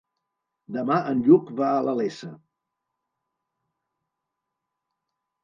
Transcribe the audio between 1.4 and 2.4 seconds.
va a la Iessa.